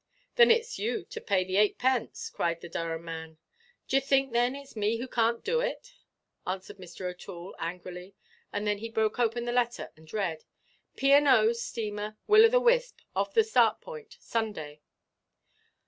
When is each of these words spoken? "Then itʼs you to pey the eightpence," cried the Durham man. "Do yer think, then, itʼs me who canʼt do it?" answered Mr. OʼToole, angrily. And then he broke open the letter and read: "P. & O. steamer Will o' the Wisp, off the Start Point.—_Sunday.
"Then 0.35 0.49
itʼs 0.49 0.79
you 0.79 1.03
to 1.11 1.21
pey 1.21 1.43
the 1.43 1.57
eightpence," 1.57 2.31
cried 2.31 2.59
the 2.61 2.69
Durham 2.69 3.05
man. 3.05 3.37
"Do 3.87 3.97
yer 3.97 4.01
think, 4.01 4.31
then, 4.33 4.53
itʼs 4.55 4.75
me 4.75 4.97
who 4.97 5.07
canʼt 5.07 5.43
do 5.43 5.59
it?" 5.61 5.93
answered 6.47 6.77
Mr. 6.79 7.05
OʼToole, 7.05 7.53
angrily. 7.59 8.15
And 8.51 8.65
then 8.65 8.79
he 8.79 8.89
broke 8.89 9.19
open 9.19 9.45
the 9.45 9.51
letter 9.51 9.91
and 9.95 10.11
read: 10.11 10.43
"P. 10.95 11.13
& 11.13 11.13
O. 11.13 11.53
steamer 11.53 12.17
Will 12.25 12.45
o' 12.45 12.49
the 12.49 12.59
Wisp, 12.59 13.01
off 13.15 13.35
the 13.35 13.43
Start 13.43 13.79
Point.—_Sunday. 13.79 14.79